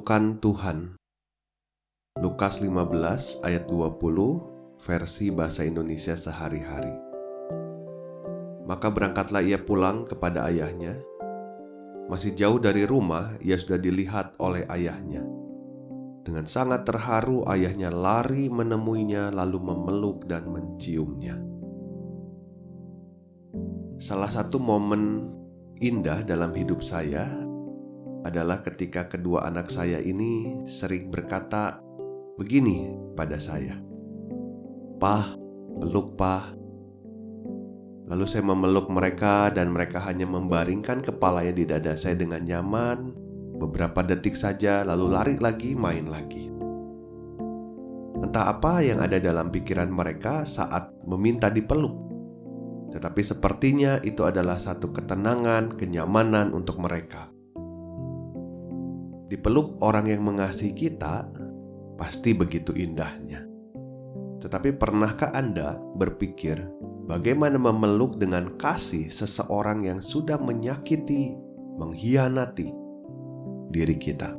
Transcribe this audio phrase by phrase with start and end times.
[0.00, 0.96] Pelukan Tuhan.
[2.24, 6.96] Lukas 15 ayat 20 versi bahasa Indonesia sehari-hari.
[8.64, 10.96] Maka berangkatlah ia pulang kepada ayahnya.
[12.08, 15.20] Masih jauh dari rumah ia sudah dilihat oleh ayahnya.
[16.24, 21.36] Dengan sangat terharu ayahnya lari menemuinya lalu memeluk dan menciumnya.
[24.00, 25.28] Salah satu momen
[25.76, 27.49] indah dalam hidup saya
[28.24, 31.80] adalah ketika kedua anak saya ini sering berkata
[32.36, 33.80] begini pada saya,
[35.00, 35.36] "Pah,
[35.80, 36.44] peluk Pah."
[38.10, 43.14] Lalu saya memeluk mereka dan mereka hanya membaringkan kepalanya di dada saya dengan nyaman.
[43.60, 46.50] Beberapa detik saja lalu lari lagi main lagi.
[48.20, 51.94] Entah apa yang ada dalam pikiran mereka saat meminta dipeluk.
[52.90, 57.30] Tetapi sepertinya itu adalah satu ketenangan, kenyamanan untuk mereka.
[59.30, 61.30] Dipeluk orang yang mengasihi kita
[61.94, 63.46] pasti begitu indahnya.
[64.42, 66.58] Tetapi pernahkah Anda berpikir
[67.06, 71.38] bagaimana memeluk dengan kasih seseorang yang sudah menyakiti,
[71.78, 72.74] mengkhianati
[73.70, 74.34] diri kita?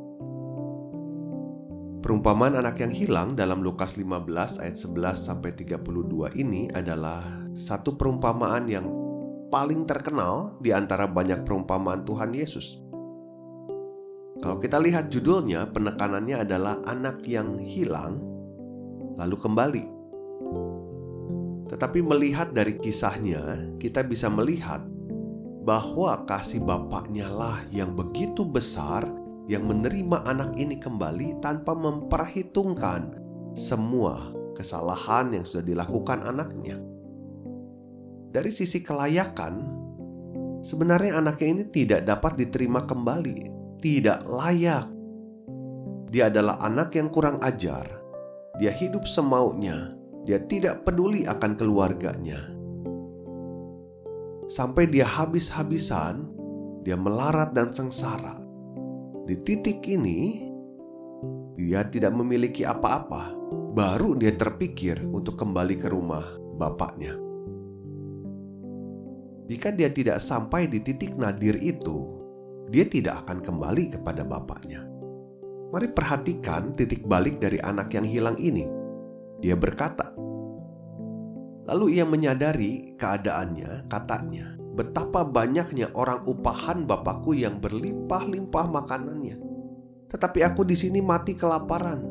[2.04, 7.24] Perumpamaan anak yang hilang dalam Lukas 15 ayat 11 sampai 32 ini adalah
[7.56, 8.92] satu perumpamaan yang
[9.48, 12.81] paling terkenal di antara banyak perumpamaan Tuhan Yesus.
[14.42, 18.18] Kalau kita lihat judulnya, penekanannya adalah anak yang hilang
[19.14, 19.86] lalu kembali.
[21.70, 24.82] Tetapi melihat dari kisahnya, kita bisa melihat
[25.62, 29.06] bahwa kasih bapaknya lah yang begitu besar
[29.46, 33.14] yang menerima anak ini kembali tanpa memperhitungkan
[33.54, 34.26] semua
[34.58, 36.82] kesalahan yang sudah dilakukan anaknya.
[38.34, 39.54] Dari sisi kelayakan,
[40.66, 44.86] sebenarnya anaknya ini tidak dapat diterima kembali tidak layak.
[46.14, 47.90] Dia adalah anak yang kurang ajar.
[48.62, 49.98] Dia hidup semaunya.
[50.22, 52.38] Dia tidak peduli akan keluarganya.
[54.46, 56.30] Sampai dia habis-habisan,
[56.86, 58.38] dia melarat dan sengsara.
[59.26, 60.46] Di titik ini,
[61.58, 63.34] dia tidak memiliki apa-apa.
[63.72, 66.28] Baru dia terpikir untuk kembali ke rumah
[66.60, 67.18] bapaknya.
[69.48, 72.21] Jika dia tidak sampai di titik nadir itu,
[72.72, 74.88] dia tidak akan kembali kepada bapaknya.
[75.76, 78.64] Mari perhatikan titik balik dari anak yang hilang ini.
[79.44, 80.16] Dia berkata,
[81.68, 89.36] lalu ia menyadari keadaannya, katanya, betapa banyaknya orang upahan bapakku yang berlimpah-limpah makanannya.
[90.08, 92.04] Tetapi aku di sini mati kelaparan.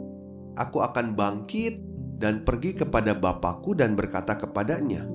[0.60, 1.81] Aku akan bangkit
[2.21, 5.09] dan pergi kepada bapakku dan berkata kepadanya,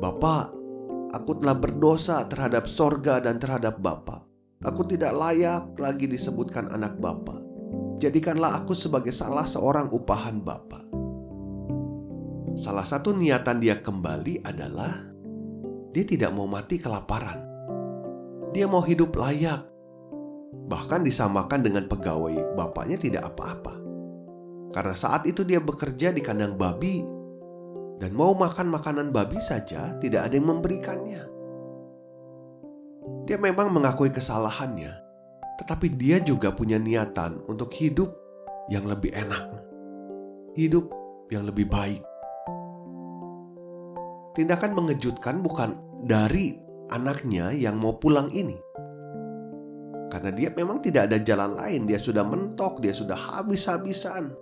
[0.00, 0.61] Bapak,
[1.12, 4.24] Aku telah berdosa terhadap sorga dan terhadap Bapa.
[4.64, 7.36] Aku tidak layak lagi disebutkan anak Bapa.
[8.00, 10.80] Jadikanlah aku sebagai salah seorang upahan Bapa.
[12.56, 14.92] Salah satu niatan dia kembali adalah
[15.92, 17.44] dia tidak mau mati kelaparan.
[18.56, 19.68] Dia mau hidup layak.
[20.72, 23.76] Bahkan disamakan dengan pegawai bapaknya tidak apa-apa.
[24.72, 27.04] Karena saat itu dia bekerja di kandang babi
[28.02, 31.22] dan mau makan makanan babi saja tidak ada yang memberikannya.
[33.30, 34.90] Dia memang mengakui kesalahannya,
[35.62, 38.10] tetapi dia juga punya niatan untuk hidup
[38.66, 39.46] yang lebih enak,
[40.58, 40.90] hidup
[41.30, 42.02] yang lebih baik.
[44.34, 46.58] Tindakan mengejutkan bukan dari
[46.90, 48.58] anaknya yang mau pulang ini,
[50.10, 51.86] karena dia memang tidak ada jalan lain.
[51.86, 54.41] Dia sudah mentok, dia sudah habis-habisan.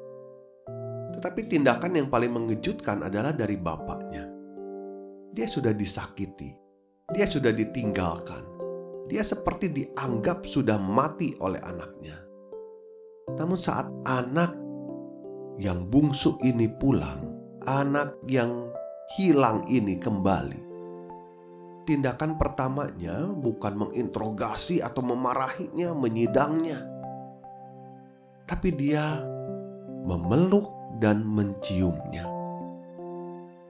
[1.20, 4.24] Tetapi tindakan yang paling mengejutkan adalah dari bapaknya.
[5.36, 6.48] Dia sudah disakiti,
[7.12, 8.40] dia sudah ditinggalkan,
[9.04, 12.16] dia seperti dianggap sudah mati oleh anaknya.
[13.36, 14.56] Namun, saat anak
[15.60, 17.20] yang bungsu ini pulang,
[17.68, 18.72] anak yang
[19.20, 20.62] hilang ini kembali,
[21.84, 26.80] tindakan pertamanya bukan menginterogasi atau memarahinya, menyidangnya,
[28.48, 29.20] tapi dia
[30.08, 32.28] memeluk dan menciumnya.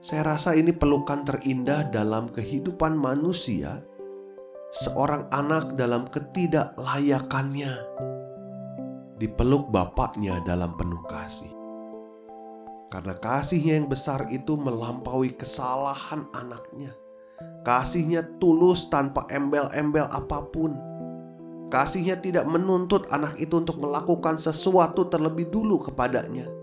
[0.03, 3.85] Saya rasa ini pelukan terindah dalam kehidupan manusia.
[4.71, 7.73] Seorang anak dalam ketidaklayakannya
[9.21, 11.53] dipeluk bapaknya dalam penuh kasih.
[12.89, 16.91] Karena kasihnya yang besar itu melampaui kesalahan anaknya.
[17.61, 20.75] Kasihnya tulus tanpa embel-embel apa pun.
[21.69, 26.60] Kasihnya tidak menuntut anak itu untuk melakukan sesuatu terlebih dulu kepadanya.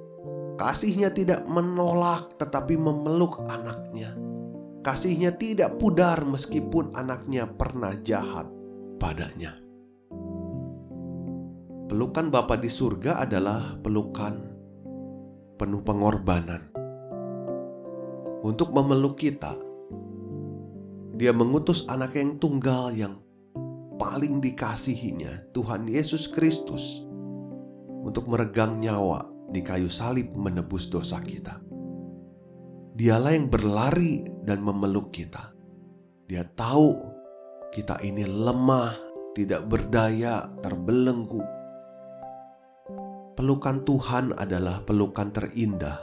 [0.58, 4.10] Kasihnya tidak menolak tetapi memeluk anaknya.
[4.82, 8.50] Kasihnya tidak pudar meskipun anaknya pernah jahat
[8.98, 9.54] padanya.
[11.86, 14.34] Pelukan Bapa di surga adalah pelukan
[15.54, 16.74] penuh pengorbanan.
[18.42, 19.54] Untuk memeluk kita,
[21.14, 23.22] dia mengutus anak yang tunggal yang
[23.94, 27.06] paling dikasihinya, Tuhan Yesus Kristus,
[28.02, 31.60] untuk meregang nyawa di kayu salib menebus dosa kita.
[32.98, 35.54] Dialah yang berlari dan memeluk kita.
[36.28, 36.92] Dia tahu
[37.72, 38.92] kita ini lemah,
[39.32, 41.44] tidak berdaya, terbelenggu.
[43.38, 45.98] Pelukan Tuhan adalah pelukan terindah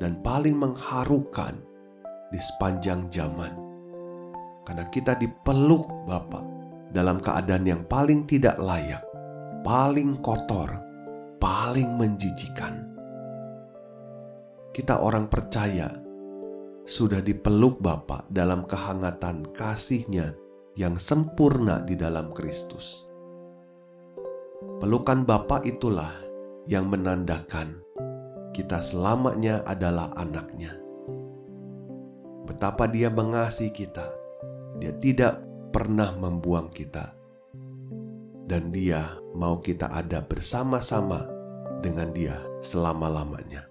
[0.00, 1.60] dan paling mengharukan
[2.32, 3.68] di sepanjang zaman
[4.68, 6.44] karena kita dipeluk Bapa
[6.92, 9.00] dalam keadaan yang paling tidak layak,
[9.64, 10.68] paling kotor,
[11.38, 12.86] paling menjijikan.
[14.74, 15.90] Kita orang percaya
[16.86, 20.38] sudah dipeluk Bapa dalam kehangatan kasihnya
[20.78, 23.10] yang sempurna di dalam Kristus.
[24.78, 26.14] Pelukan Bapa itulah
[26.70, 27.82] yang menandakan
[28.54, 30.74] kita selamanya adalah anaknya.
[32.46, 34.06] Betapa dia mengasihi kita,
[34.78, 37.18] dia tidak pernah membuang kita,
[38.48, 39.04] dan Dia
[39.38, 41.30] mau kita ada bersama-sama
[41.78, 43.70] dengan Dia selama-lamanya.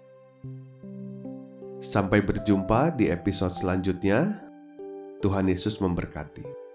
[1.84, 4.48] Sampai berjumpa di episode selanjutnya.
[5.20, 6.67] Tuhan Yesus memberkati.